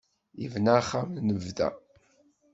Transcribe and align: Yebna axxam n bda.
Yebna 0.41 0.71
axxam 0.79 1.11
n 1.25 1.27
bda. 1.43 1.69